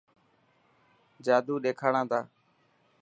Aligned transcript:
جادو 1.25 1.53
ڏيکاڻا 1.63 2.01
تنا. 2.09 2.19